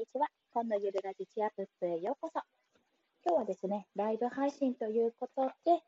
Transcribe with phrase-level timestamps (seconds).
[0.00, 0.26] にちは。
[0.54, 2.40] 今度ゆるラジチアプップへようこそ。
[3.22, 5.80] 今日はですね、ライブ配信ということで、えっ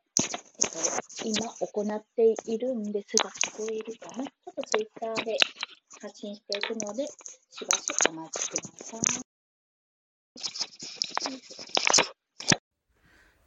[0.69, 0.77] と、
[1.25, 4.23] 今行っているんですが、聞こえるかな？
[4.23, 5.35] ちょっとツイッターで
[5.99, 9.01] 発信していくので、しばしお待ちください。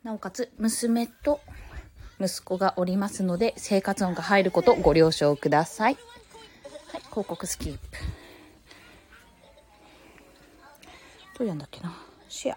[0.02, 1.38] なおかつ、娘と
[2.18, 5.94] 息子がおりますので、生活音が入ることご了承ください。
[5.94, 7.86] はい、広告スキップ。
[11.38, 11.94] どうやんだっけな？
[12.30, 12.56] シェア。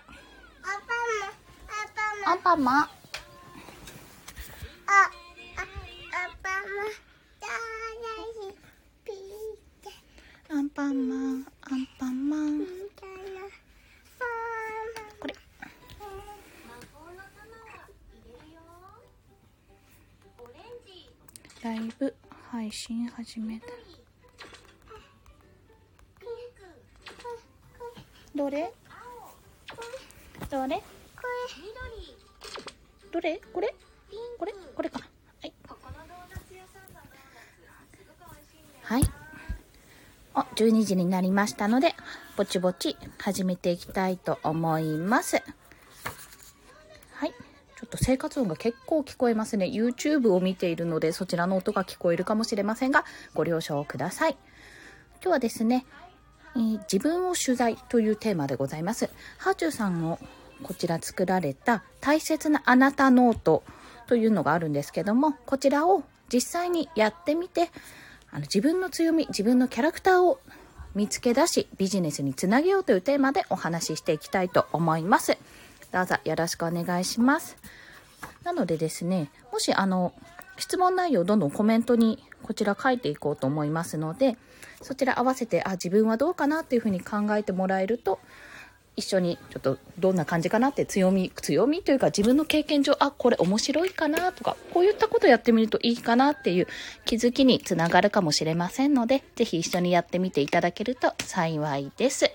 [2.31, 2.83] アンパンマン。
[2.85, 2.89] アンパンマン。
[10.51, 12.59] アンパンマン、アンパンマン。
[12.59, 12.67] だら、
[15.19, 15.35] これ。
[21.61, 22.15] ライブ
[22.49, 23.67] 配信始めた。
[28.39, 28.71] どれ？
[30.49, 30.81] どれ？
[33.11, 33.41] どれ？
[33.51, 33.75] これ？
[34.37, 34.53] これ？
[34.73, 35.01] これか。
[35.41, 35.53] はい。
[38.83, 39.03] はい。
[40.33, 41.95] あ、12時になりましたので、
[42.37, 45.43] ぼちぼち始めていきたいと思います。
[47.15, 47.31] はい。
[47.31, 49.65] ちょっと生活音が結構聞こえますね。
[49.65, 54.37] YouTube を見ているので、そちらの音が聞こえるかもしれませんが、ご了承ください。
[55.21, 55.85] 今日はですね、
[56.55, 56.59] え
[56.91, 59.09] 自分を取材というテーマでございます。
[59.37, 60.19] はあちゅうさんの
[60.63, 63.63] こちら作られた大切なあなたノート
[64.07, 67.69] というのがあるんですけども、こちらを実際にやってみて、
[68.31, 70.39] あの自分の強み、自分のキャラクターを
[70.95, 75.37] 見つけ出し、ビジネスにつなげようというテーマでお話ししていきたいと思います。
[75.91, 77.57] どうぞよろしくお願いします。
[78.43, 80.13] なのでですね、もしあの、
[80.57, 84.37] 質問内容どんどんコメントにこちら書いていこうと思いますので、
[84.81, 88.19] そちら合わせて、あ、自分はどうかなっていうふうに考えてもらえると、
[88.95, 96.67] 一緒にちょっとどんな感じかなって強み、強みというか自分の経験上、あ、これ面白いかなとか、こういったことやってみるといいかなっていう
[97.05, 102.29] 気づきにつながるかもしれませんので、ぜひ一緒にやってみていただけると幸いです。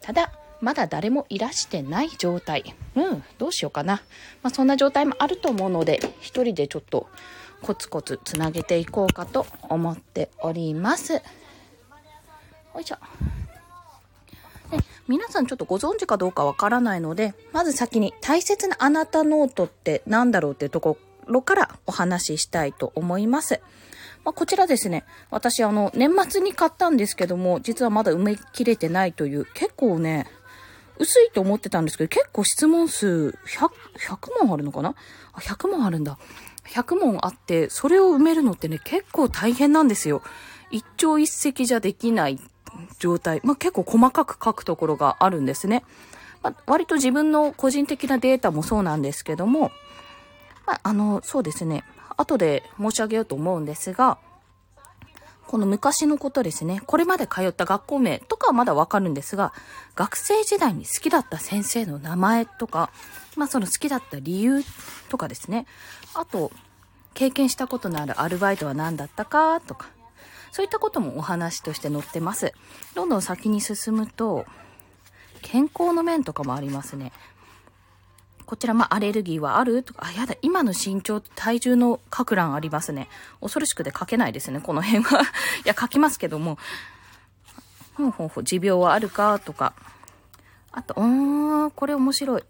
[0.00, 0.30] ただ、
[0.60, 2.76] まだ誰もいらしてない状態。
[2.94, 4.02] うん、どうしようかな。
[4.42, 7.08] まあ、そんな状態もあると思うので、一人でちょっと
[7.66, 11.14] コツコツつなげていこうかと思っております。
[11.14, 11.20] よ
[12.80, 12.96] いしょ。
[14.70, 14.78] で
[15.08, 23.60] 皆さんちょっとご存知かどうかわからないので、まず先に大切なあなたノートって何だろうっていうところからお話ししたいと思います。
[24.24, 30.26] まあ、こちらですね、私あの、年末に買ったんですけども、実はまだ埋め切れてないという、結構ね、
[30.98, 33.70] 薄いと思ってたんですけど、結構質問数100、
[34.08, 34.94] 100問あるのかな？
[35.32, 36.18] あ、100問あるんだ。
[36.68, 40.22] 100問あって、それを埋めるのってね、結構大変なんですよ。
[40.70, 42.38] 一朝一夕じゃできない
[42.98, 43.40] 状態。
[43.44, 45.84] まあ、結構細かく書くところがあるんですね。
[46.42, 49.72] まあ、割と自分の個人的なデータもそうなんですけども、
[50.66, 51.84] まあ、あの、そうですね。
[52.16, 54.18] 後で申し上げようと思うんですが、
[55.46, 56.80] この昔のことですね。
[56.86, 59.52] これまで通った学校名とかはまだわかるんですが、
[59.94, 62.90] 学生時代に好きだった先生の名前とか、
[63.36, 64.62] まあその好きだった理由
[65.08, 65.66] とかですね。
[66.14, 66.50] あと、
[67.14, 69.88] 経験したことのあるアルバイトは何だったかとか、
[70.50, 72.52] そういったこともお話として載ってます。
[72.94, 74.46] どんどん先に進むと、
[75.42, 77.12] 健康の面とかもありますね。
[78.46, 79.82] こちら、まあ、アレルギーはある？
[79.82, 83.08] とか、あ、やだ、今の身長、体重の書く欄ありますね。
[83.40, 85.22] 恐ろしくて書けないですね、この辺は。
[85.64, 86.56] いや、書きますけども。
[87.94, 89.40] ほうほうほう、持病はあるか？
[89.40, 89.74] とか。
[90.70, 92.44] あと、うーん、これ面白い。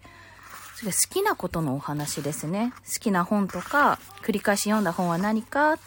[0.74, 2.74] それ好きなことのお話ですね。
[2.84, 5.78] 好きな本とか、繰り返し読んだ本は何か？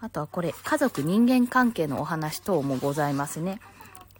[0.00, 3.60] あとはこれ、家族人間関係のお話等もございますね。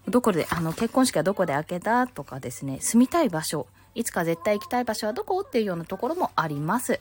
[0.06, 2.06] どこで、あの、結婚式はどこで開けた？
[2.06, 5.40] とかですね、住みたい場所、いつか絶対行きたい場所はどこ？
[5.40, 7.00] っていうようなところもあります。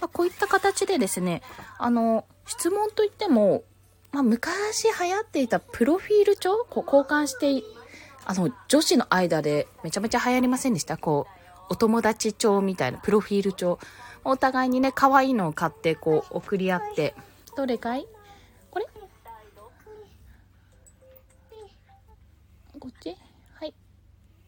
[0.00, 1.42] まあ、こういった形でですね、
[1.78, 3.62] あの、質問といっても、
[4.10, 7.64] まあ、昔流行っていたプロフィール帳こう交換して、
[8.24, 10.96] あの、女子の間でめちゃめちゃ流行りませんでした？
[10.96, 13.78] こう、お友達帳みたいな、プロフィール帳。
[14.24, 17.14] お互いにね、可愛いのを買って、こう、送り合って。
[17.56, 18.06] どれかい？
[18.70, 18.86] これ？
[22.78, 23.16] こっち？
[23.54, 23.74] はい。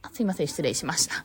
[0.03, 1.25] あ、すいません、失礼しました。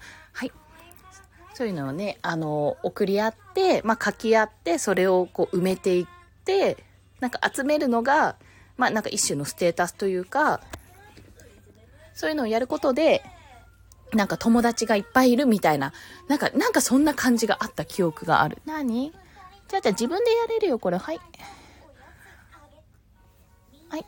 [1.59, 6.05] そういうのをね、あの、送り合って、まあ、書き合って、それをこう埋めていっ
[6.45, 6.77] て、
[7.19, 8.37] なんか集めるのが、
[8.77, 10.61] まあ、なんか一種のステータスというか、
[12.13, 13.25] そういうのをやることで、
[14.13, 15.91] なんか友達がいっぱいいるみたいな、
[16.29, 18.59] なんか、なんかそんな感じがあった記憶がある。
[18.65, 19.11] 何？
[19.67, 20.97] じゃあじゃあ自分でやれるよ、これ。
[20.97, 21.19] はい。
[23.89, 24.05] はい。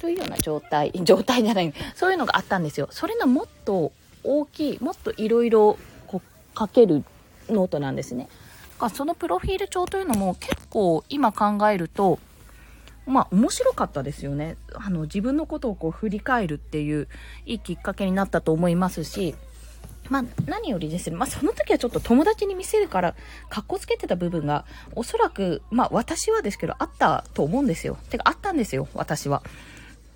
[0.00, 2.86] というような状態、状態じゃない、そういうのがあったんですよ。
[2.92, 3.90] それのもっと
[4.24, 5.78] 大きい、もっといろいろ
[6.58, 7.04] 書ける
[7.48, 8.28] ノートなんですね。
[8.78, 12.18] かそのプロフィール帳というのも結構今考えると、
[13.06, 14.56] まあ面白かったですよね。
[14.74, 17.08] あの自分のことをこう振り返るっていう
[17.46, 19.34] いいきっかけになったと思いますし、
[20.08, 23.14] まあ何よりですね、まあその時はちょっと友達に見せるから
[23.48, 24.64] 格好つけてた部分が
[24.94, 27.96] おそらく、まあ私はですけどあったと思うんですよ。
[28.10, 29.42] てかあったんですよ、私は。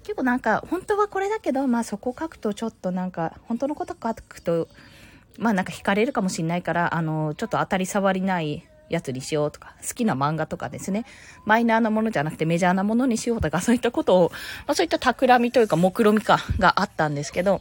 [0.06, 4.68] 結構なんか本当はこれだけど、まあそこ書くとちょっとなんか本当のこと書くと、
[5.36, 11.06] まあなんか引かれるかもしんないから、あの、ちょっと当たり障りないやつにしようとか、好きな漫画とかですね、
[11.44, 14.30] マイナーなものじゃなくてメジャーなものにしようとか、そういったことを、
[14.68, 17.60] まあ、そういった企みというか、目論みかがあったんですけど、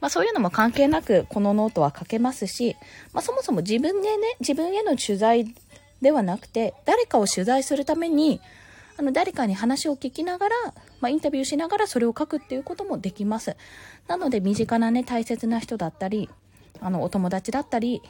[0.00, 2.74] まあそういうのも関係なく、このノートは書けますし、
[3.12, 5.54] まあそもそも自分でね、自分への取材
[6.02, 8.40] ではなくて、誰かを取材するために、
[8.96, 10.54] あの、誰かに話を聞きながら、
[11.00, 13.56] まあ、インタビューしながらそれを書くっていうこともできます。
[14.06, 16.30] なので、身近なね、大切な人だったり、
[16.80, 18.02] あの、お友達だったり、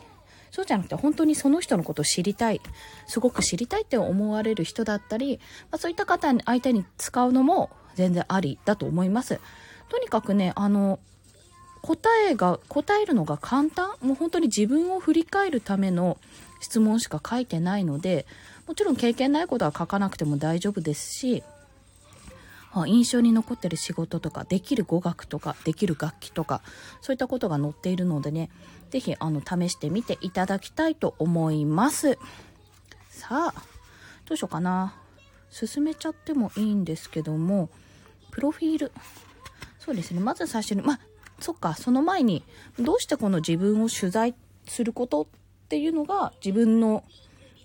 [0.50, 2.60] そうじゃなくて本当にその人のことを知りたい、
[3.06, 5.40] すごく知りたいって思われる人だったり、
[5.70, 9.40] まあ、そういった方に相手に使うのも全然ありだと思います。
[9.88, 11.00] とにかくね、あの、
[11.82, 16.18] 答えが、答えるのが簡単もう本当に自分を振り返るための
[16.60, 18.24] 質問しか書いてないので、
[18.66, 21.42] もちろん経験ないことは書かなくても大丈夫ですし、
[22.86, 26.60] 印象に残ってる仕事とか、できる語学とか、できる楽器とか、
[27.02, 28.50] そういったことが載っているのでね、
[28.90, 32.18] 是非あの、試してみていただきたいと思います。
[33.10, 33.62] さあ、
[34.26, 34.94] どうしようかな。
[35.50, 37.70] 進めちゃってもいいんですけども、
[38.32, 38.92] プロフィール。
[39.78, 41.00] そうですね、まず最初に、まあ、
[41.38, 42.42] そっか、その前に、
[42.80, 44.34] どうしてこの自分を取材
[44.66, 45.26] することっ
[45.68, 47.04] ていうのが自分の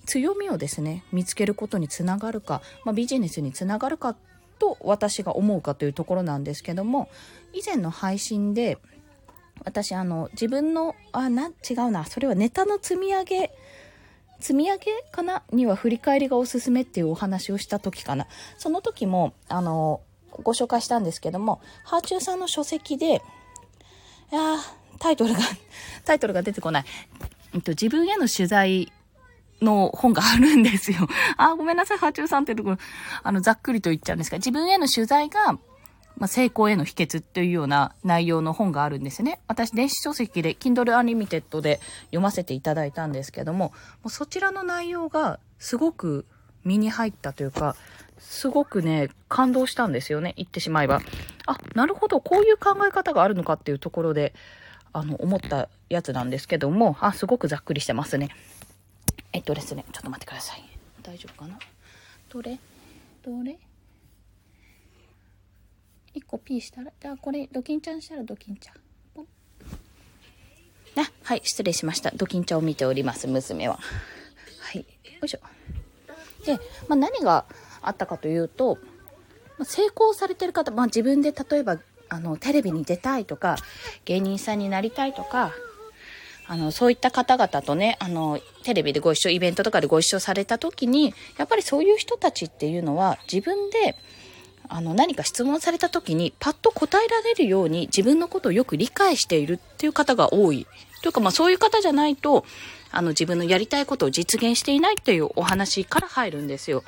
[0.10, 4.16] 強みをですね、見つけることにつながるか、まあ、ビジネスにつながるか
[4.58, 7.10] と私が思うかというところなんですけども
[7.54, 8.80] 以前の配信で
[9.64, 13.52] 私あの自分のあな違うなそれはネタの積み上げ
[14.40, 18.26] 積み上げかなには振り返りがおすすめっていうお話をした時かな。
[18.58, 20.02] その時もあの
[20.32, 23.22] ご紹介したんですけどもハーチューさんの書籍で
[24.32, 24.58] いや
[24.98, 25.40] タイトルが
[26.04, 26.86] タイトルが出てこない、
[27.54, 28.92] えっと、自分への取材
[29.62, 31.08] の本があるんですよ。
[31.38, 32.78] あ、ごめんなさい、波中さんってところ、
[33.24, 35.54] あの、ざっくりと言っちゃうんですが、自分への取材が、
[36.18, 39.40] まあ、成功への秘訣っていうような内容の本があるんですね。
[39.48, 43.74] 私、電子書籍で、Kindle Unlimited で読ませていただいたんですけども、も
[44.06, 46.26] うそちらの内容がすごく
[46.66, 47.76] 身に入ったというか、
[48.20, 51.02] すごくね、感動したんですよね、言ってしまえば。
[51.46, 54.34] あ、なるほど、こういう考え方があるのかっていうところで、
[54.92, 58.30] あの、思ったやつなんですけども、あ、すごくざっくりしてますね。
[59.31, 60.64] えっとですね、ちょっと待ってください。
[61.04, 61.58] 大丈夫かな？
[62.30, 62.58] どれ？
[63.24, 63.58] どれ
[66.16, 68.76] ?1 個 P したら、じゃあこれ、ドキンちゃんしたらドキンちゃん。
[69.14, 69.28] ポン。
[70.98, 72.12] あ、はい、失礼しました。
[72.12, 73.76] ドキンちゃんを見ております、娘は。
[73.76, 73.81] は
[74.74, 74.86] い、よ
[75.24, 75.40] いしょ。
[76.46, 77.46] で、まあ、何が
[77.82, 78.78] あったかというと、
[79.58, 81.78] ま、成功されてる方、まあ、自分で例えば、
[82.10, 83.58] あの、テレビに出たいとか、
[84.06, 85.54] 芸人さんになりたいとか、
[86.51, 93.96] あの、そういった方々とね、あの、テレビでご一緒、イベントとかでご一緒された時に、やっぱりそういう人たちっていうのは自分で、
[94.68, 100.65] あの、何か質問された時にパッと答えられるように自分のことをよく理解しているっていう方が多い。
[101.03, 102.44] というか、まあそういう方じゃないと、
[102.89, 106.84] あの、自分のやりたいことを実現していないっていうお話から入るんですよ。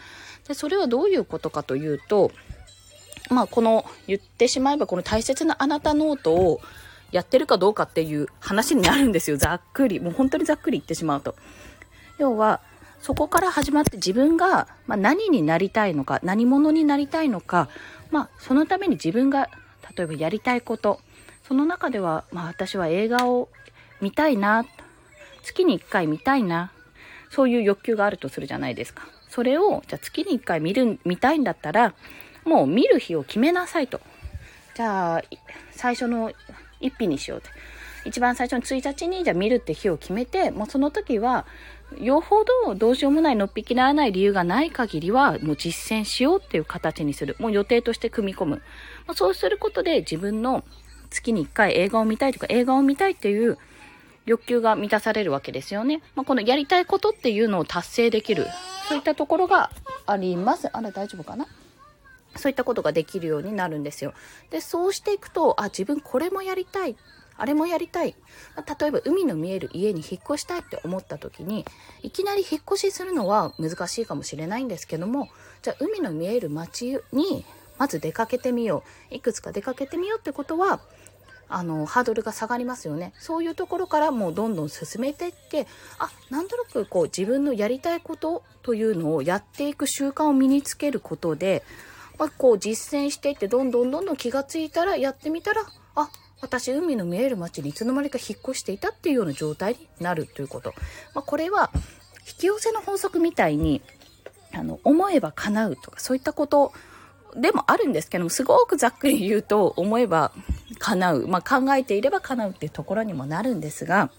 [0.48, 2.32] で、それはどういうことかというと、
[3.30, 6.62] まあこの、言ってしまえばこの大切なあなたノートを、
[7.12, 9.38] やってるかどうかっていう話になるんですよ。
[9.38, 10.00] ざっくり。
[10.00, 11.36] もう本当にざっくり言ってしまうと。
[12.18, 12.62] 要は、
[13.02, 17.68] そこから始まって自分が、ま何になりたいのか、何者になりたいのか、
[18.12, 19.50] まあ、そのために自分が、
[19.96, 21.00] 例えばやりたいこと、
[21.48, 23.50] その中では、まあ、私は映画を
[24.02, 24.66] 見たいな、
[25.44, 26.72] 月に1回見たいな、
[27.32, 29.04] そういう欲求があるとするじゃないですか。
[29.30, 31.94] それを、じゃあ月に1回見る、見たいんだったら、
[32.46, 34.00] もう見る日を決めなさいと。
[34.76, 35.22] じゃあ、
[35.72, 36.32] 最初の
[36.82, 37.50] 一日にしようって。
[38.04, 41.46] 一番最初の1日にじゃあ見るって日を決めて、もうその時は、
[42.00, 47.36] よほどどうしようもないのっぴきならない理由がない限りは、もう実践しようっていう形にする。
[47.40, 48.56] もう予定として組み込む。
[49.06, 50.64] まあ、そうすることで自分の
[51.10, 53.58] 月に1回映画を見たいとか映画を見たいっていう
[54.26, 56.02] 欲求が満たされるわけですよね。
[56.16, 58.48] まあ、このやりたいことっていうのを達成できる。
[58.88, 59.70] そういったところが
[60.08, 60.70] あります。
[60.72, 61.46] あれ大丈夫かな？
[62.36, 64.14] そういったことができるようになるんですよ。
[64.50, 66.96] で、そうしていくと、あ、自分これもやりたい。
[67.38, 68.16] あれもやりたい。
[68.80, 71.66] 例えば海の見える家に引っ越したいって思った時に、
[72.04, 75.28] いきなり引っ越しするのは難しいかもしれないんですけども、
[75.62, 77.44] じゃあ海の見える街に、
[77.80, 79.16] まず出かけてみよう。
[79.16, 80.82] いくつか出かけてみようってことは、
[81.50, 83.12] あの、ハードルが下がりますよね。
[83.20, 85.68] そういうところからもうどんどん進めていって、
[86.00, 91.64] あ、なんとなくこう自分のやりたいことというのをやっていく習慣を身につけることで、
[92.22, 95.64] まあ、こう実践していってどんどんどんどん気がついたらやってみたら、
[95.96, 96.08] あ、
[96.40, 100.76] 私海の見える街にいつの間にか引っ越していたっていうような状態になるということ。
[101.16, 101.72] まあ、これは
[102.20, 103.82] 引き寄せの法則みたいに、
[104.54, 106.74] あの、思えば叶うとかそういったこと
[107.36, 110.32] でもあるんですけども、すごくざっくり言うと、思えば
[110.78, 111.28] 叶う。
[111.28, 114.12] まあ、考えていれば叶うっていうところにもなるんですが、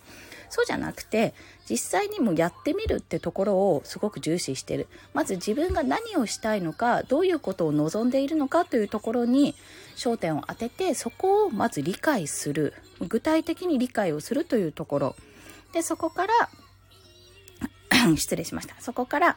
[0.51, 1.35] そうじゃなくて、
[1.69, 4.89] 実際にもやってみるってところをすごく重視してる。
[5.15, 9.55] まず自分が何をしたいのか、どういうことを望んでいるのかというところに
[9.97, 12.75] 焦点を当てて、そこをまず理解する。
[13.01, 15.17] 具体的に理解をするというところ。
[15.73, 16.33] で、そこから
[18.17, 18.75] 失礼しました。
[18.81, 19.37] そこから、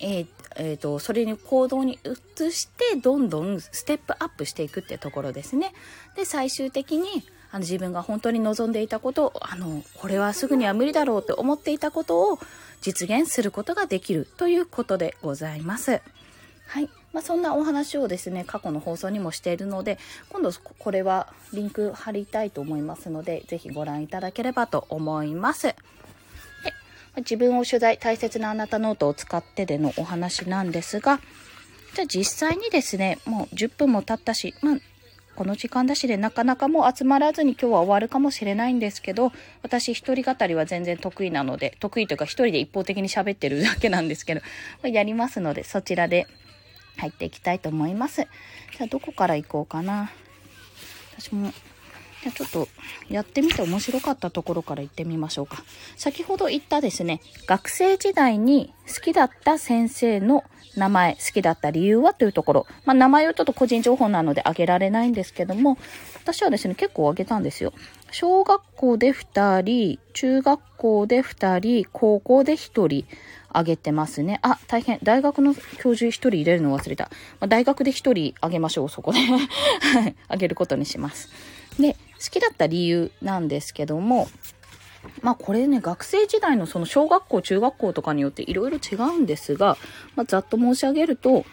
[0.00, 0.26] えー
[0.56, 5.72] えーと、それに行動に移してどんどんステップアップしていくってところですね。
[6.16, 7.24] で最終的に
[7.56, 12.38] あの自分が本当に望んでいたことあのこれはすぐには無理だろうと思っていたことを
[12.82, 16.02] 実現することができるということでございます。
[16.66, 16.90] はい。
[17.14, 19.98] まあ、そんなお話をですね、過去の放送にもしているので、
[20.28, 25.74] 今度これはリンク貼りたいと思いますので、ぜひご覧いただければと思います。
[27.16, 31.20] 自分を取材、大切なあなたノートを使ってでのお話なんですが、
[31.94, 34.76] じゃあ実際にですね、もう10分も経ったし、まあ、
[35.36, 44.40] この時間だしでなかなかもう集まらずに今日は終わるかもしれないんですけど、私一人語りは全然得意なので、得意というか一人で一方的に喋ってるだけなんですけど、
[44.88, 46.26] やりますので、そちらで
[46.96, 48.22] 入っていきたいと思います。
[48.22, 50.10] じゃあどこから行こうかな。
[51.18, 51.52] 私も
[52.32, 52.68] ちょっと
[53.08, 55.62] やってみて面白かったところから行ってみましょうか。
[55.96, 60.44] 先ほど言ったですね、学生時代に好きだった先生の
[60.76, 62.66] 名前、好きだった理由はというところ。
[62.84, 65.78] まあ、名前をちょっと個人情報なので挙げられないんですけども、
[66.22, 67.72] 私はですね、結構挙げたんですよ。
[68.10, 73.06] 小学校で2人、中学校で2人、高校で1人
[73.48, 74.38] 挙げてますね。
[74.42, 74.98] あ、大変。
[75.02, 77.04] 大学の教授1人入れるの忘れた。
[77.40, 79.18] まあ、大学で1人挙げましょう、そこで。
[79.24, 79.36] は
[80.08, 80.14] い。
[80.26, 81.30] 挙げることにします。
[81.78, 84.28] で、好きだった理由なんですけども、
[85.22, 89.76] まあこれね、学生時代のその小学校、中学校とかによっていろいろ違うんですが、
[90.14, 91.44] まあ、ざっと申し上げると、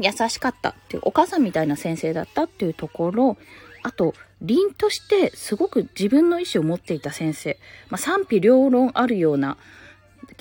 [0.00, 3.36] 優しかったっていう、お母さんみたいな先生だったっていうところ、
[3.82, 7.58] あと、凛としてすごく自分の意思を持っていた先生、
[7.90, 9.56] まあ、賛否両論あるような、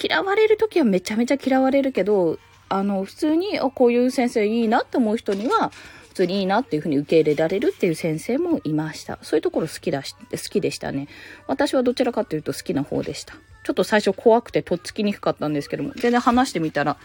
[0.02, 2.40] 嫌われる時はめちゃめちゃ嫌われるけど、
[2.70, 5.72] あの、普通に、こういう先生いいなって思う人には、
[6.18, 9.20] 通にいいなっていうふうに受け入れられるっていう先生もいました。
[9.22, 11.08] そういうところ好きだし、好きでしたね。
[11.48, 13.36] 私はどちらかというと好きな方でした。
[13.64, 16.98] ちょっと最初怖くてとっつきにくかったんですけども、全然話してみたら、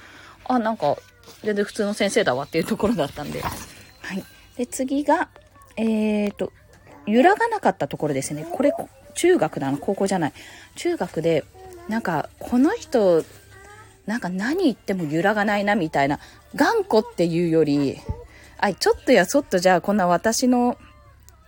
[0.44, 0.96] あ、なんか、
[1.42, 3.40] 全然普通の先生だわっていうところだったんで。
[3.40, 3.48] は
[4.14, 4.24] い。
[4.56, 5.28] で、次が、
[5.76, 6.52] えーと、
[7.06, 8.46] 揺らがなかったところですね。
[8.50, 8.72] これ、
[9.14, 9.78] 中学なの？
[9.78, 10.32] 高校じゃない。
[10.76, 11.44] 中学で、
[11.88, 13.24] なんか、この人、
[14.06, 16.20] なんか何言っても揺らがないなみたいな、
[16.54, 17.98] 頑固っていうより、
[18.62, 20.78] はい、ちょっとやそっとじゃあ、こんな私の、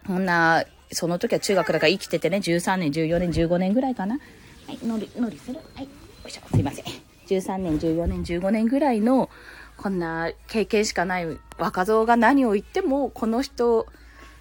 [0.05, 4.19] こんな、その時は中学だから生きててね、13年、14年、15年ぐらいかな。
[4.67, 5.61] はい、乗り、乗りする。
[5.77, 5.91] はい、よ
[6.27, 6.85] いしょ、すいません。
[7.29, 9.31] 13年、14年、15年ぐらいの、
[9.77, 13.87] こんな経験しかない若造が何を言っても、この人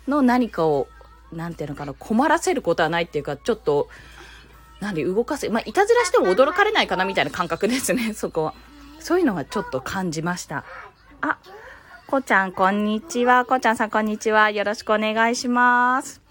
[0.07, 0.87] の何かを、
[1.31, 3.87] なんていうのかな、困らせることはないっていうか、ちょっと、
[4.79, 8.55] なんで動かせ、まあ、いたずらしても驚かれないかなみたいな感覚ですね、そこは。
[8.99, 10.65] そういうのはちょっと感じました。
[11.21, 11.37] あ、
[12.07, 13.45] こちゃん、こんにちは。
[13.45, 14.51] こちゃんさん、こんにちは。
[14.51, 16.21] よろしくお願いします。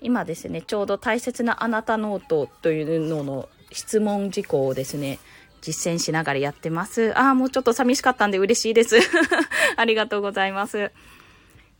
[0.00, 5.18] 今ですね、ちょうど大切なあなたノートというのの質問事項をですね、
[5.62, 7.12] 実践しながらやってます。
[7.18, 8.98] ああ、もうちょっと寂しかったんで嬉しいです。
[9.76, 10.92] ありがとうございます。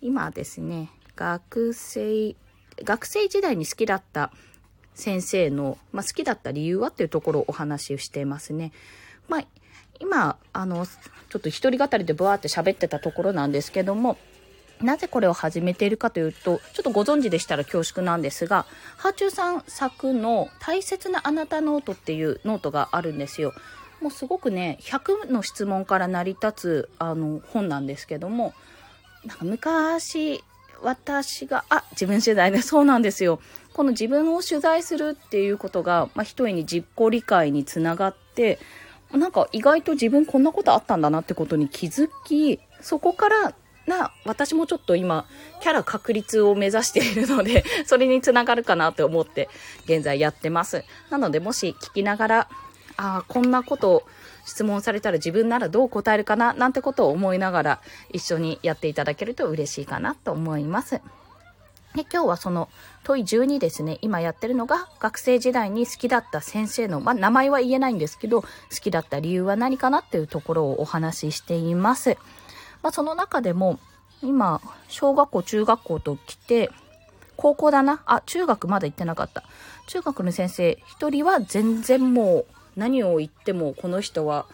[0.00, 2.34] 今ですね、学生、
[2.82, 4.32] 学生時代に好きだった
[4.94, 8.72] 先生の、まあ、好きだった理由はっていうところをお話ししてますね。
[9.28, 9.44] まあ、
[10.00, 14.18] 今、あの、ちょっと一人語りでブワーって喋ってたところなんですけども、
[14.82, 18.66] なぜこれを始めているかというと、ちょっとご存知でしたら恐縮なんですが、
[18.96, 23.52] はあちゅうさん作の大切なあなたノートっていうノートがあるんですよ。
[24.00, 28.54] もうすごくね、100の質問から成り立つあの本なんですけども、
[29.26, 30.42] なんか昔、
[30.82, 33.40] 私が、あ、自分取材で、そうなんですよ。
[33.74, 38.58] この自分を取材するっていうことが、まあ、一重に実行理解につながって、
[39.12, 43.54] なんか意外と自分こんなことあったんだなってことに気づき、そこから
[43.86, 45.26] な、私もちょっと今、
[45.60, 49.48] キャラ確立を目指しているので、 それにつながるかなって思って、
[49.84, 50.84] 現在やってます。
[51.10, 52.48] なので、もし聞きながら、
[52.96, 54.02] ああ、こんなことを
[54.44, 61.00] 質問されたら自分ならどう答えるかななんてことを思いながら一緒にやっていただけると嬉しいかなと思います。
[61.94, 62.68] で今日はその
[63.02, 68.48] 問い12ですね、今やってるのが学生時代に好きだった先生の、まあ名前は言えないんですけど、好
[68.80, 72.16] きだった理由は何かなっていうところをお話ししています。
[72.82, 73.80] まあその中でも、
[74.22, 76.70] 今、小学校、中学校と来て、
[77.36, 78.02] 高校だな？
[78.06, 79.42] あ、中学まだ行ってなかった。
[79.88, 84.46] 中学の先生、一人は全然もう何を言ってもこの人は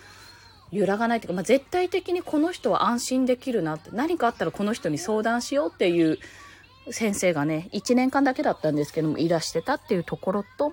[0.71, 6.19] 揺らがないというか、まあ、絶対的にこの人は安心できるなって、何かあったらこの人に相談しようっていう
[6.91, 10.73] 先生がね、1年間だけだったんですけども、いらしてたっていうところと、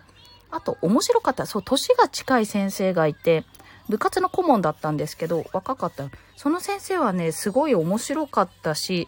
[0.52, 3.44] あと面白かった、そう、年が近い先生がいて、
[3.90, 6.10] 部活の顧問だったんですけど、若かった。
[6.38, 9.08] その先生はね、すごい面白かったし、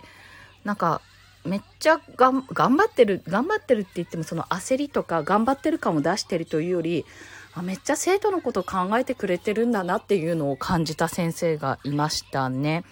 [0.63, 1.01] なんか、
[1.45, 7.05] めっちゃがん頑張ってる、頑張ってるって言っても、その焦りとか頑張ってる感を出してるというより、
[7.53, 12.83] あめっちゃ生徒のことを考えてくれてるんだなっていうのを感じた先生がいましたね。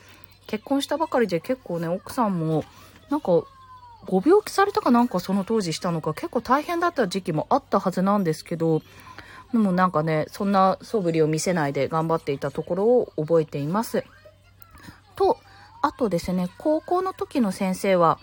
[0.47, 2.63] 結婚したばかりで結構ね、奥さんも、
[3.09, 3.43] なんか
[4.07, 8.81] ご病気されたかなんかその当時したのか結構大変だった時期もあったはずなんですけど、
[9.51, 14.03] でもなんかね、そんな素振りを見せないで頑張っていたところを覚えています。
[15.15, 15.37] と、
[15.81, 18.19] あとですね、高校の時の先生は、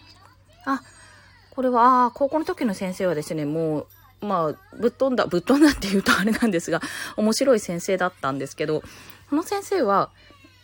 [0.66, 0.82] あ、
[1.50, 3.86] これは、あ高校の時の先生はですね、も
[4.22, 6.80] う、まあ、ぶっ飛んだ、ぶっ飛んだって言うとあれなんですが、
[7.16, 8.82] 面白い先生だったんですけど、
[9.30, 10.10] この先生は、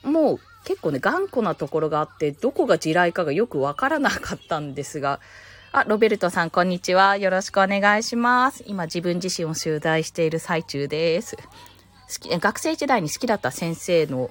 [0.02, 5.20] もう結構ね、頑固なところがあって、どこが地雷かがよくわからなかったんですが、
[5.70, 7.16] あ、ロベルトさん、こんにちは。
[7.16, 8.64] よろしくお願いします。
[8.66, 11.36] 今、自分自身を取材している最中です。
[11.36, 14.30] 好き、学生時代に好きだった先生の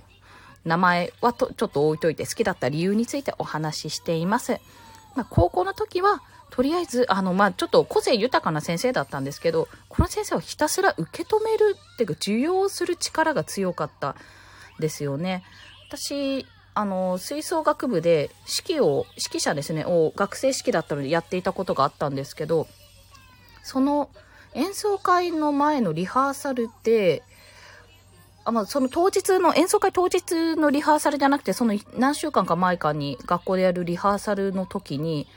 [0.65, 4.59] 名前はとちょっと置いといて、好きだった理由についてお話ししています。
[5.15, 14.17] まあ、高校の時は、とりあえず、あの、まあ、ちょっと個性豊かな先生だったんですけど、この先生はひたすら受け止めるっていうか、受容する力が強かった
[14.79, 15.45] ですよね。
[15.87, 18.29] 私、あの、吹奏楽部で
[18.67, 22.67] 指揮を、指揮者ですね、を学生式だったのでやっていたことがあったんですけど、
[23.63, 24.09] その
[24.53, 27.23] 演奏会の前のリハーサルで、
[28.43, 35.27] あまあ、その当日の、演奏会当日のリハーサルじゃなくて、その何週間か前かに学校でやるリハーサルの時に、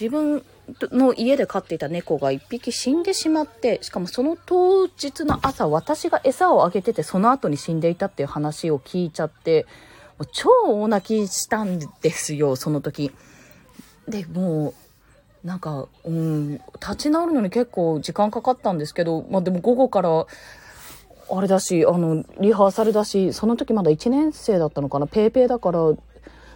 [0.00, 0.44] 自分
[0.92, 9.66] の家で飼っていた猫が一匹死んでしまって、しかもその当日の朝、私が餌をあげてて、その後に死んでいたっていう話を聞いちゃって、
[10.18, 13.12] もう超大泣きしたんですよ、その時。
[14.08, 14.74] で、も
[15.44, 20.26] う、なんか、うん、立ち直るのに結構時間かかったんですけど、まあでも午後から、
[21.32, 25.80] あれだし、あの、リハーサルだし、その時まだ1年生だったのかな、ペーペーだから、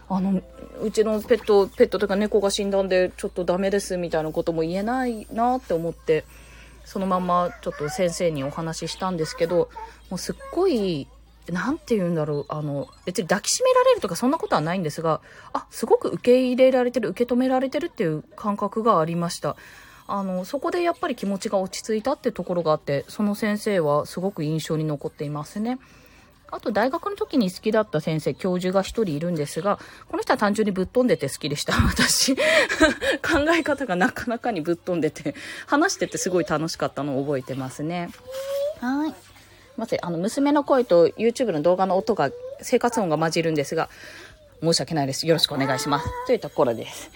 [0.09, 0.43] あの、
[0.85, 6.25] うちのペット、ペットとか猫が死んだんで、ちょっとダメですみたいなことも言えないなって思って、
[6.85, 9.71] そのままちょっと先生にお話ししたんですけど、
[10.11, 11.09] もうすっごい、
[11.51, 15.23] なんて言うんだろう、あの、別に抱きしめられるとかそんなことはないんですが、
[15.55, 19.57] あ、すごく受け入れられてる、受け止められてるっていう感覚がありました。
[20.07, 25.79] あの、そこでやっぱり気持ちが落ち着いたってところがあって、その先生はすごく印象に残っていますね。
[26.55, 31.75] あと大学の時に好きだった先生、教授が一人いるんですが、この人は単純にぶっ飛んでて好きでした。
[31.75, 32.37] 私。
[33.23, 35.35] 考え方がなかなかにぶっ飛んでて、
[35.67, 38.09] 話しててすごい楽しかったのを覚えてますね。
[38.81, 39.15] はい。
[39.77, 43.89] まず、あの、娘の声と YouTube の動画の音が、生活音が混じるんですが、
[44.63, 45.27] 申し訳ないです。
[45.27, 46.09] よろしくお願いします。
[46.27, 47.11] というところです。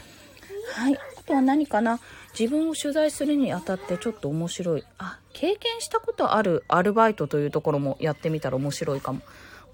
[0.73, 0.97] はい。
[0.97, 2.01] あとは何かな？
[2.39, 4.85] 自分を取材するにあたってちょっと面白い。
[4.99, 9.21] あ、経験したことあるアルバイトというところもやってみたら面白いかも。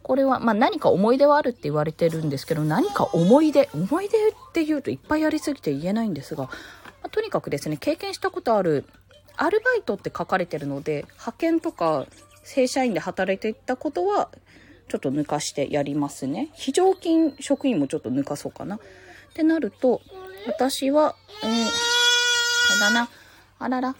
[0.03, 6.51] これは、まあ、何か思い出はあるって言われてるんですけど、何か思い出、思い出って言うといっぱいありすぎて言えないんですが、ま
[7.03, 8.85] あ、とにかくですね、経験したことある
[9.37, 12.07] アルバイトって書かれてるので、派遣とか
[12.45, 14.31] 正社員で働いていったことは、
[14.89, 16.51] ちょっと抜かしてやりますね。
[16.55, 18.77] 非常勤職員もちょっと抜かそうかな。
[18.77, 18.79] っ
[19.35, 20.01] てなると、
[20.47, 21.94] 私は、えー
[22.79, 23.09] だな。
[23.59, 23.95] あらら、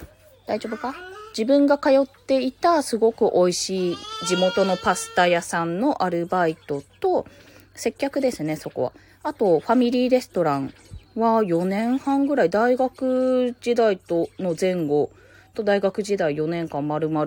[0.47, 0.95] 大丈夫か？
[1.37, 7.27] 自分が通っていたすごく美味しい地元のパスタ屋さんのアルバイトと、
[7.75, 8.93] 接客ですね、そこは。
[9.23, 10.73] あと、ファミリーレストラン
[11.17, 15.11] は4年半ぐらい、大学時代との前後
[15.55, 17.25] と大学時代4年間丸々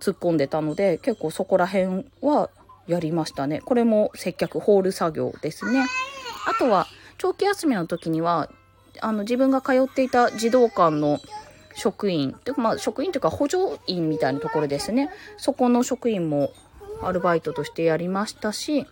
[0.00, 2.48] 突っ込んでたので、結構そこら辺は
[2.86, 3.60] やりましたね。
[3.60, 5.84] これも接客、ホール作業ですね。
[6.46, 6.86] あとは、
[7.18, 8.48] 長期休みの時には
[9.00, 11.18] あの、自分が通っていた児童館の
[11.74, 15.10] 職員、というかまあ職員というか補助員みたいなところですね。
[15.36, 16.52] そこの職員も
[17.02, 18.86] アルバイトとしてやりましたし、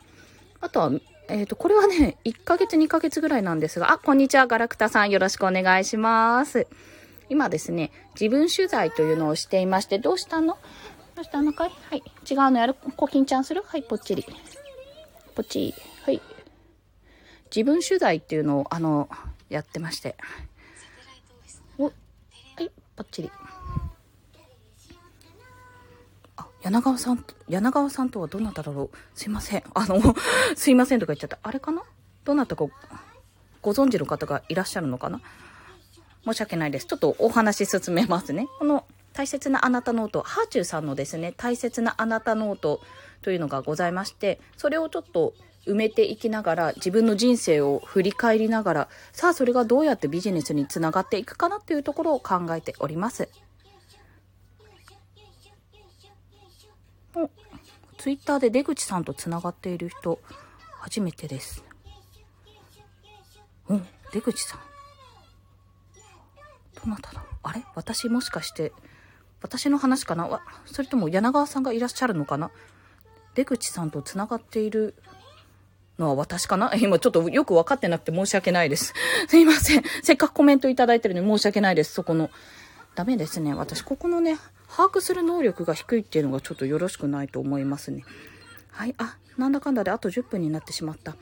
[0.60, 0.90] あとは、
[1.28, 6.66] えっ、ー、と、これはね、1ヶ月2ヶ月ぐらいなんですが、あ、こんにちは、ガラクタさんよろしくお願いします。
[7.28, 10.58] 今ですね、自分取材というのをしていまして、どうしたの？
[11.14, 11.70] どうしたのかい？
[11.90, 12.02] はい。
[12.28, 12.74] 違うのやる？
[12.96, 13.62] コキンちゃんする？
[13.64, 14.26] はい、ぽっちり。
[15.36, 16.20] ぽっちりはい。
[17.54, 19.08] 自分取材っていうのを、あの、
[19.50, 20.16] やってまして。
[21.76, 21.90] お、は
[22.60, 23.30] い、ぽっちり。
[26.36, 29.64] あ、柳川さんと、柳川さんとはどなただろうすいません。
[29.74, 30.00] あの、
[30.56, 31.38] すいませんとか言っちゃった。
[31.42, 31.82] あれかな？
[32.24, 32.64] どなたか
[33.60, 35.20] ご存知の方がいらっしゃるのかな？
[36.24, 36.86] 申し訳ないです。
[36.86, 38.46] ちょっとお話進めますね。
[38.58, 42.80] この大切なあなたノート、はあちゅうさんのですね、大切なあなたノート
[43.22, 45.34] というのがございまして、それをちょっと
[45.70, 53.28] 埋めていきながら、自分の人生を振り返りながら、さあそれがどうやってビジネスにつながっていくかなっていうところを考えております。
[57.14, 57.30] お、
[57.98, 60.20] ツイッターで出口さんとつながっている人、
[60.80, 61.62] 初めてです。
[63.68, 64.61] うん、出口さん。
[66.83, 67.24] どなただ？
[67.42, 67.62] あれ？
[67.74, 68.72] 私もしかして、
[69.42, 70.40] 私の話かな？
[70.66, 72.50] それとも柳川さんがいらっしゃるのかな？
[73.35, 74.94] 出口さんと繋がっている
[76.00, 76.74] のは私かな？
[76.80, 78.94] 今ちょっとよく分かってなくて申し訳ないです。
[79.28, 79.84] すいません。
[80.02, 81.92] せっかくコメントいただいてるのに申し訳ないです。
[81.92, 82.30] そこの。
[82.96, 83.54] ダメですね。
[83.54, 84.36] 私、ここのね、
[84.68, 88.04] 把握する能力が低いっていうのがちょっとよろしくないと思いますね。
[88.72, 88.94] はい。
[88.98, 91.14] あ、なんだかんだであと10分になってしまった。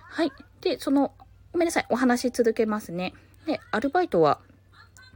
[0.00, 0.32] はい。
[0.62, 1.12] で、その、
[1.52, 1.86] ごめんなさい。
[1.90, 3.12] お話し続けますね。
[3.44, 4.40] で、アルバイトは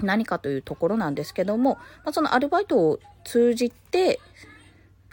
[0.03, 4.21] 何かというところなんですけども、まあ、そのアルバイトを通じて、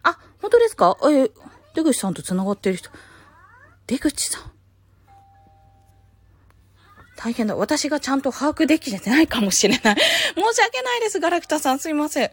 [0.03, 0.97] あ、本当ですか？
[1.09, 1.31] え、
[1.75, 2.89] 出口さんと繋がってる人。
[3.87, 4.51] 出口さん。
[7.15, 7.55] 大変だ。
[7.55, 9.95] 私がちゃんと把握できてないかもしれない。
[10.35, 11.79] 申し訳ないです、ガラクタさん。
[11.79, 12.31] すいません。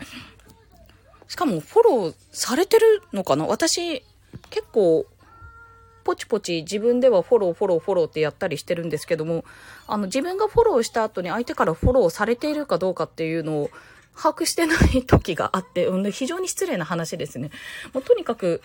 [1.26, 3.46] しかも、フォローされてるのかな？
[3.46, 4.04] 私、
[4.50, 5.06] 結構、
[6.04, 9.44] ポチポチ自分ではフォロー、フォロー、フォローってやったりしてるんですけども、
[9.86, 13.70] あの、自分がフォローした後に相手からフォローされているかどうかっていうのを
[14.14, 17.50] 把握してない時があって、うん、非常に失礼な話ですね。
[17.94, 18.60] もうとにかく、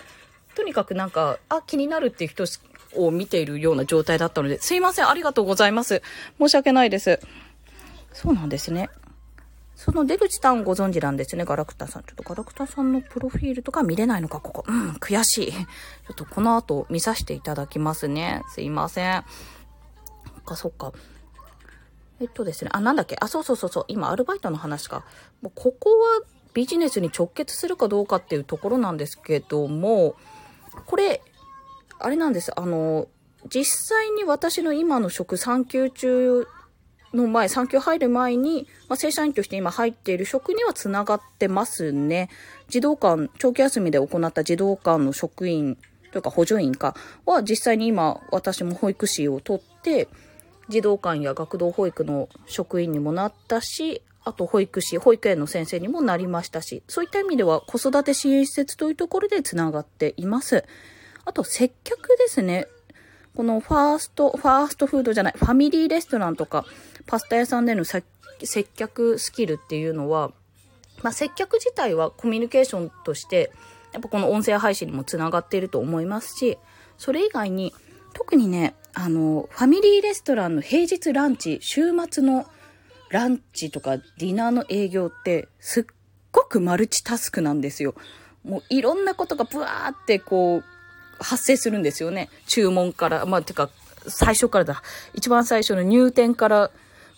[0.56, 2.46] とにかくなんか、あ、気になるっていう人
[2.96, 6.02] を見ているような状態だったので、すいません、ありがとうございます。
[6.40, 7.20] 申し訳ないです。
[8.14, 8.90] そうなんですね。
[9.76, 12.04] その出口さんご存知なんですね、ガラクタさん。
[12.04, 14.66] ちょっとガラクタさんのプロフィールとか見れないのか、ここ。
[14.68, 15.52] うん、悔しい。
[15.54, 15.62] ちょ
[16.12, 18.44] っとこの後見させていただきますね。
[18.50, 19.24] すいません。
[20.26, 20.92] そっか、そっか。
[22.20, 23.16] えっとですね、あ、なんだっけ。
[23.22, 23.86] あ、そうそうそうそう。
[23.88, 25.06] 今、アルバイトの話か。
[25.42, 26.24] もうここは
[26.54, 30.16] ビジネスに直結するかどうかっていうところなんですけども、
[30.86, 31.22] これ、
[32.00, 32.52] あれなんです。
[32.60, 33.08] あの、
[33.48, 36.48] 実際に私の今の職産休中
[37.14, 42.30] の前、産休入る前に、まあ、正社員として今入っている職にはつながってますね。
[42.70, 45.78] 児童館、長期休みで行った児童館の職員
[46.12, 50.08] というか補助員かは実際に今私も保育士を取って、
[50.70, 60.66] 児童館や学童保育の職員にもなったし、あと保育士、保育園の先生にもなりましたし、そういった意味では子育て支援施設というところでつながっています。
[61.30, 62.68] あと接客ですね。
[63.36, 66.66] このファースト、ファーストフードじゃない、ファミリーレストランとか、
[67.06, 68.04] パスタ屋さんでの接
[68.76, 70.32] 客スキルっていうのは、
[71.04, 73.52] まあ、接客自体はコミュニケーションとして、
[73.94, 76.58] やっぱこの音声配信にもつながっていると思いますし、
[76.98, 77.76] それ以外に、
[78.16, 82.48] 特にね、あの、ファミリーレストランの平日ランチ、週末の
[83.12, 85.86] ランチとかディナーの営業って、すっ
[86.32, 87.94] ごくマルチタスクなんですよ。
[88.44, 90.64] もういろんなことがブワーってこう、
[91.20, 92.30] 発生するんですよね。
[92.48, 93.70] 注文から、まあ、てか、
[94.08, 94.82] 最初からだ。
[95.14, 96.72] 一番最初の入店から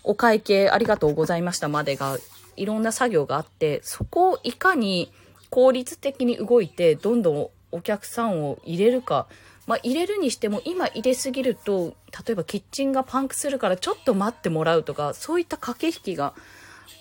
[0.03, 2.17] お会計ありがとうございましたまでが、
[2.57, 5.11] いろんな作業があって、そこをいかに
[5.49, 9.27] 効率的に動いて、どんどんお客さんを入れるか。
[9.67, 11.93] まあ、入れるにしても、今入れすぎると、
[12.25, 16.33] 例えばキッチンがパンクするからちょっと待ってもらうとか、そういった駆け引きが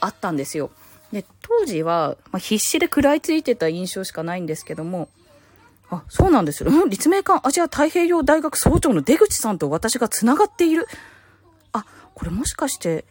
[0.01, 0.71] あったんですよ。
[1.11, 5.09] で、当時は、まあ、必死で食らいついてた印象しかないんですけども、
[5.91, 6.71] あ、そうなんですよ。
[6.71, 10.87] うん、立命館アジア太平洋大学総長の出口さんと私が繋がっている。
[11.73, 13.05] あ、これもしかして、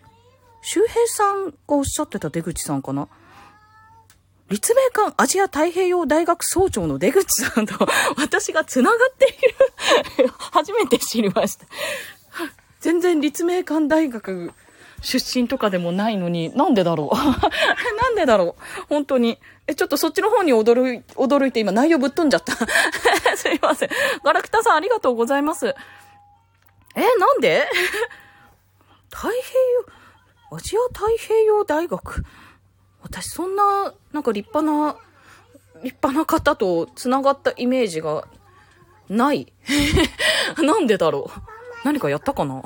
[0.61, 3.07] 周平さんがおっしゃってた出口さんかな？
[4.49, 7.87] 立命館アジア太平洋大学総長の出口さんと
[8.17, 9.37] 私が繋がって
[10.17, 10.33] いる。
[10.51, 11.65] 初めて知りました。
[12.81, 14.51] 全然立命館大学
[15.01, 17.15] 出身とかでもないのに、なんでだろう？
[18.01, 18.61] なんでだろう？
[18.89, 19.39] 本当に。
[19.67, 22.53] え、ちょっとそっちの方に驚い、驚いて今内容ぶっ飛んじゃった。
[23.37, 23.89] すいません。
[24.23, 25.75] ガラクタさんありがとうございます。
[26.95, 27.67] え、なんで？
[29.11, 29.33] 太平
[30.51, 32.23] 洋、アジア太平洋大学。
[33.01, 34.95] 私そんな、なんか立派な、
[35.83, 38.27] 立派な方と繋がったイメージが
[39.07, 39.51] ない。
[40.61, 41.41] なんでだろう？
[41.85, 42.61] 何かやったかな？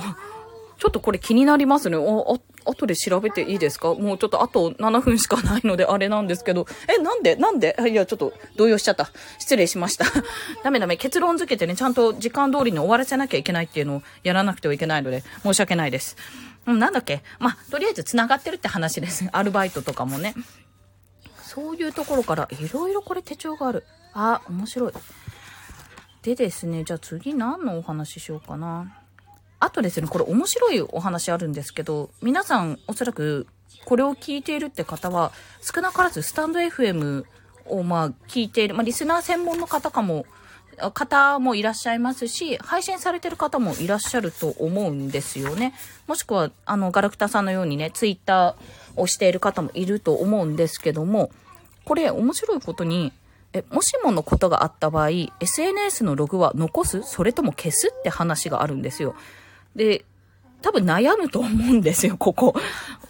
[0.84, 1.96] ちょっとこれ気になりますね。
[1.96, 3.94] お、あ、後で調べていいですか？
[3.94, 6.68] もうちょっとあと7分しかないのであれなんですけど。
[6.94, 7.38] え、なんで？
[7.38, 7.74] なんで？
[7.90, 9.10] いや、ちょっと動揺しちゃった。
[9.40, 10.04] 失礼しました。
[10.62, 10.98] ダメダメ。
[10.98, 16.18] 結論付けてね、ちゃんと時間通りに終わらせなきゃいけないっていうのをやらなくてはいけないので、申し訳ないです。
[16.68, 17.24] うん、なんだっけ？
[17.40, 19.26] まあ、とりあえず繋がってるって話です。
[19.32, 20.36] アルバイトとかもね。
[21.40, 23.86] そういうところから、いろいろこれ手帳がある。
[24.14, 24.94] あ、面白い。
[26.24, 29.00] でですね、じゃあ次何のお話ししようかな。
[29.64, 33.48] あとですね、これ面白いお話あるんですけど、皆さんおそらく
[33.86, 37.24] これを聞いているって方は、少なからずスタンド FM
[37.68, 40.26] をまあ聞いている、まあリスナー専門の方かも、
[40.94, 45.74] 方もいらっしゃいますし、配信されてる方もいらっしゃると思うんですよね。
[46.08, 51.32] もしくは、あの、ガラクタさんのようにね、ツイッターをしている方もいると思うんですけども、
[51.86, 53.14] これ面白いことに、
[53.54, 57.04] え、もしものことがあった場合、SNS のログは残す？
[57.04, 57.94] それとも消す？
[57.98, 59.16] って話があるんですよ。
[59.76, 60.06] で、
[60.62, 62.56] 多分悩むと思うんですよ、ここ。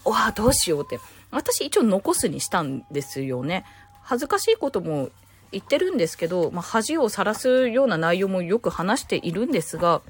[0.05, 0.99] わあ、どうしようって。
[1.31, 3.65] 私一応残すにしたんですよね。
[4.01, 5.09] 恥ずかしいことも
[5.51, 10.01] 言ってるんですけど、まあ、恥をさらすような内容もよく話しているんですが、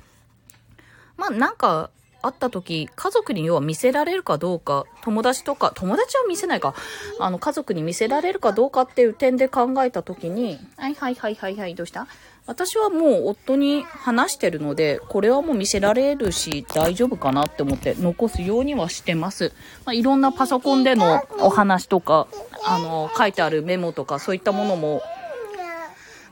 [1.18, 1.90] まあ、なんか、
[2.22, 6.74] 会った時、家族に要は見せられるかどうか、友達とか、友達は見せないか、
[7.20, 12.08] あの、家族に見せられるかどうかっていう点で考えた時に、はいはいはいはいはい、どうした？
[12.46, 19.54] 私はもう夫に話してるので、これはもう見せられるし大丈夫かなって思って残すようにはしてます。
[19.86, 22.28] まあ、いろんなパソコンでのお話とか、
[22.66, 25.02] あの、書いてあるメモとかそういったものも、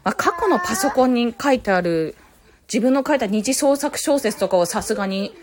[0.04, 2.16] まあ、過去のパソコンに書いてある
[2.72, 5.34] 自分の書いた二次創作小説とかはさすがに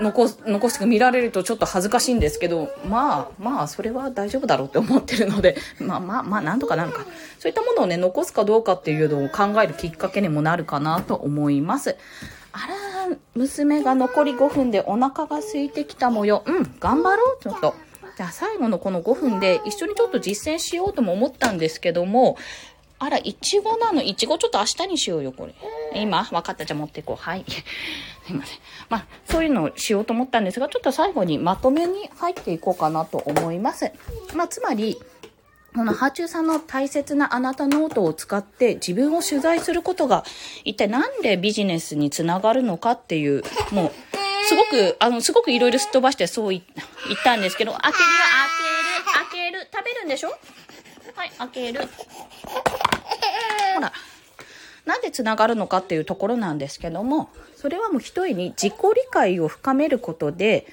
[0.00, 7.04] 残す、残して見られるとちょっと恥ずかしいんですけど、まあ、まあ、それは大丈夫だろうって思ってるので、 まあまあまあ、なんとかなるか。
[7.38, 11.96] そういったものをね、残すかどうかっていうのを考えるきっかけにもなるかなと思います。
[12.52, 12.58] あ
[13.10, 16.42] ら、娘が残り5分でお腹が空いてきた模様。
[16.46, 17.74] うん、頑張ろう、ちょっと。
[18.16, 22.38] じゃあ最後のこの5分で一緒にちょっと実践しようとも思ったんですけども、
[22.98, 24.02] あら、いちごなの？
[24.02, 25.54] いちごちょっと明日にしようよ、これ。
[25.94, 26.24] 今？
[26.24, 26.64] 分かった。
[26.64, 27.16] じゃあ持っていこう。
[27.16, 27.44] はい。
[28.26, 28.58] すいません。
[28.88, 33.92] まあ、そういうのをしようと思ったんですが、ちょっと最後にまとめに入っていこうかなと思います。
[34.34, 34.98] まあ、つまり、
[35.74, 40.24] このはあちゅうさんの大切なあなたノートを使って自分を取材することが
[40.64, 43.92] 一体なんでビジネスにつながるのかっていう、もう、
[44.46, 46.62] すごく、あの、すごくいろいろすっ飛ばしてそう言っ
[47.22, 48.08] たんですけど、開けるよ、
[49.12, 50.30] 開ける、開ける、食べるんでしょ？
[51.16, 51.80] はい、開ける。
[53.74, 53.92] ほら。
[54.84, 60.66] なんでつながるのかっていうところなんですけども、それはもうひとえに自己理解を深めることで、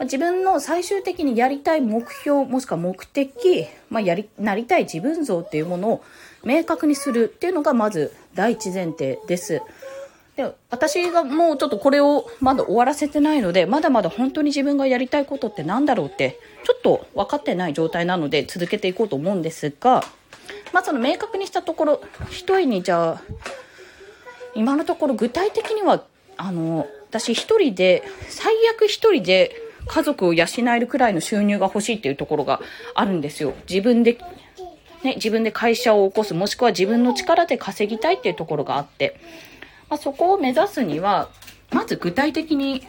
[0.00, 6.04] 自分の最終的にやりたい目標、もしくは目的、まあ、やり、なりたい自分像っていうものを
[6.44, 9.60] 明確にするっていうのがまず第一前提です。
[10.38, 20.04] で、私がもうちょっとこれをまだ終わらせてないので、まだまだ本当に自分がやりたいことって何だろうって、ちょっと分かってない状態なので続けていこうと思うんですが、
[20.72, 23.22] まあその明確にしたところ、一重にじゃあ、
[24.54, 26.04] 今のところ具体的には、
[26.36, 29.56] あの、私一人で、最悪一人で
[29.88, 32.60] 家族を養えるくらいの収入が欲しいっていうところが
[32.94, 33.54] あるんですよ。
[33.68, 34.18] 自分で、
[35.02, 39.18] ね、自分で会社を起こす、もしくは自分の力で稼ぎたいっていうところがあって、
[39.88, 41.28] まあ、そこを目指すには、
[41.70, 42.86] まず具体的に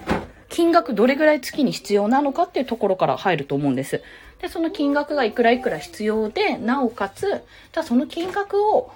[0.50, 4.02] 金額どれぐらい月に必要なのかっていうところから入ると思うんです。
[4.42, 8.92] で、その金額がいくらいくら必要で、なおかつ、じゃあその金額を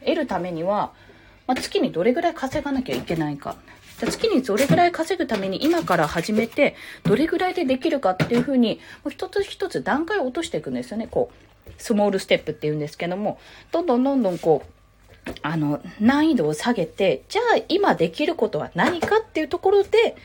[0.00, 0.92] 得るためには、
[1.46, 3.56] まあ、月にどれぐらい稼がなきゃいけないか。
[3.98, 11.08] じゃ月にどれぐらい稼ぐために今から始めて、どれぐらいでできるかっていうふうに、もう一つ一つ段階を落としていくんですよね。
[11.10, 13.38] こう、スモールステップっていうんですけども、
[13.72, 14.70] どんどんどんどんこう、
[15.42, 20.16] あの、難易度を下げて、じゃあ今できることは何かっていうところで、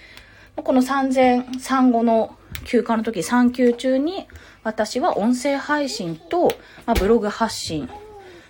[0.55, 4.27] この3000、産後の休暇の時、産休中に、
[4.63, 6.49] 私は音声配信と、
[6.85, 7.89] まあ、ブログ発信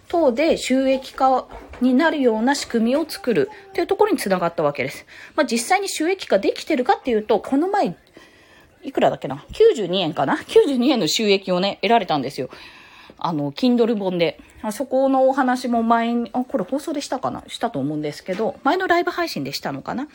[0.09, 1.47] 等で収益化
[1.79, 5.05] になるような仕組みを作るというところにつながったわけです。
[5.35, 7.95] まあ、実際に収益化できてるかっていうと、この前、
[8.83, 12.49] いくらだっけな ?92 円かな ?92 円の収益をね、得られたんですよ。
[13.23, 14.39] あの、Kindle 本で。
[14.71, 17.43] そこのお話も前に、あ、これ放送でしたかな？
[17.47, 20.07] したと思うんですけど、前のライブ配信でしたのかな？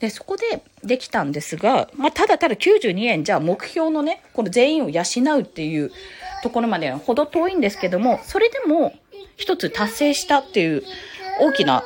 [0.00, 5.02] で、そこでできたんですが、まあ、ただただ92円じゃあ目標のね、この全員を養
[5.38, 5.90] うっていう
[6.42, 8.94] ところまでほど遠いんですけども、それでも
[9.36, 10.82] 一つ達成したっていう
[11.40, 11.84] 大きな、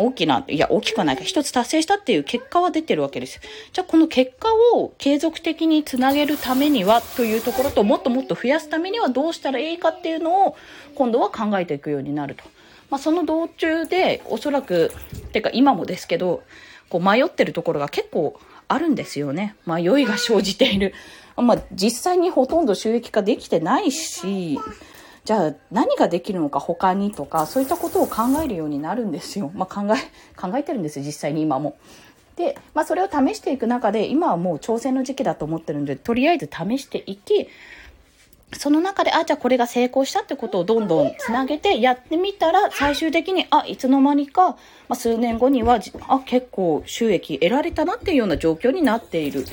[0.00, 3.40] 大きな、いや、大きくはないか、一つ達成したっていう結果は出てるわけです。
[3.72, 10.56] じゃあ、この結果を継続的につなげるためにはというところと、もっともっと増やすためにはどうしたらいいかっていうのを、
[10.94, 12.44] 今度は考えていくようになると。
[12.90, 14.92] まあ、その道中で、おそらく、
[15.32, 16.42] てか今もですけど、
[16.88, 19.54] こう迷ってるところが結構あるんですよね。
[19.64, 20.92] 迷いが生じている。
[21.36, 24.58] まあ、実際にほとんど収益化できてないし、
[25.30, 29.52] じゃあ何ができるのか他にとか、そういったことを考えるようになるんですよ。
[29.54, 29.96] まあ、考え、
[30.36, 31.76] 考えてるんです実際に今も。
[32.34, 37.46] で、まあ、それを試していく中で、今はもう挑戦の時期だと思ってるんで、とりあえず試していき、
[38.54, 44.56] その中で、あ、じゃあこれが成功したってことをどんどんつなげてやってみたら、最終的に、あ、いつの間にか、ま
[44.88, 49.44] あ、数年後には、あ、結構収益得られたなっていうような状況になっている。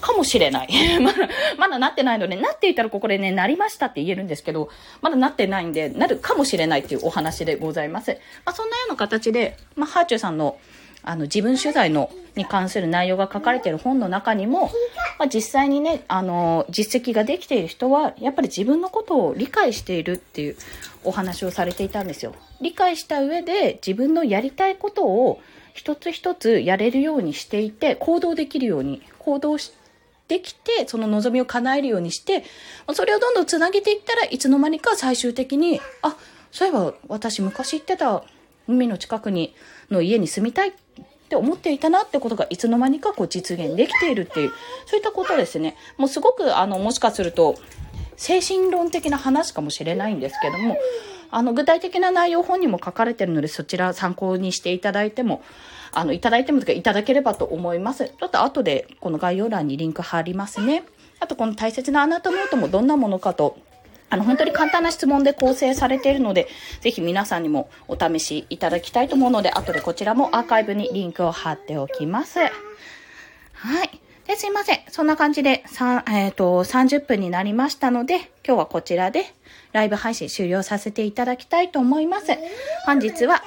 [0.00, 0.68] かもしれない。
[1.00, 4.68] まだ、まだなってないので、なっていたらここでね、なりましたって言えるんですけど、
[5.00, 8.12] まだなってないんで、なるかもしれないっていうお話でございます。
[8.44, 10.58] まあ、そんなような形で、まあ、ハーチューさんの、
[11.02, 14.70] あの、自分取材の、に関する内容が書かれている本の中にも、
[15.18, 20.56] まあ、実際にね、あの、実績ができている人は、やっぱり自分のことを理解しているっていう
[21.04, 22.34] お話をされていたんですよ。
[22.60, 25.40] 理解した上で、自分のやりたいことを
[25.74, 29.72] 一つ一つやれるようにしていて、行動できるように、行動し
[30.28, 32.44] てきて、その望みを叶えるようにして、
[32.92, 36.16] それをどんどんつなげていったらいつの間にか最終的に、あ、
[36.52, 38.22] そういえば私昔行ってた
[38.68, 39.54] 海の近くに
[39.90, 40.72] の家に住みたいっ
[41.28, 44.52] て思っていたなってことがいつの間にかこう実現できているっていう、
[44.86, 45.76] そういったことですね。
[45.96, 47.56] もうすごくあの、もしかすると、
[48.16, 50.76] 精神論的な話かもしれないんですけども、
[51.30, 55.42] あの、具体的な内容本にも書かれてるので、そちら参考にしていただいても、
[55.92, 58.08] あの、いただいてもいただければと思います。
[58.08, 60.84] ちょっと後でこの概要欄にリンク貼りますね。
[61.20, 63.58] あとこの大切なあなたノートもどんなものかと
[64.10, 66.48] あの、本当に簡単な質問で構成されているので、
[66.80, 72.38] ぜひ皆さんにもお試しいただきたいと思うので、後でこちらもアーカイブにリンクを貼っておきます。
[72.38, 72.48] は
[73.84, 74.00] い。
[74.26, 74.80] で、すいません。
[74.88, 79.26] そんな感じで、さえっ、ー、と、30分になりましたので、今日はこちらで
[79.72, 82.26] ライブ配信終了させていただきたいと思います。
[82.86, 83.42] 本日は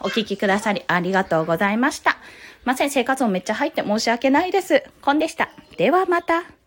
[0.00, 2.16] お聴きくださりありがとうございました。
[2.64, 4.84] ません、生活音めっちゃ入って申し訳ないです。
[5.02, 5.48] コンでした。
[5.76, 6.59] ではまた。